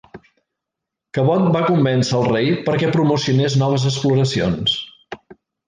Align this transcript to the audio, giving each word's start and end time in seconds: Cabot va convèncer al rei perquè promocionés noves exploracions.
Cabot 1.17 1.43
va 1.57 1.61
convèncer 1.67 2.17
al 2.21 2.25
rei 2.31 2.49
perquè 2.71 2.91
promocionés 2.97 3.61
noves 3.65 3.89
exploracions. 3.93 4.77